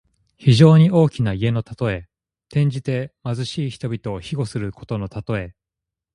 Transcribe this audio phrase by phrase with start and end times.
[0.39, 2.09] 非常に大きな家のたとえ。
[2.49, 5.53] 転じて、貧しい人々を庇護することのたとえ。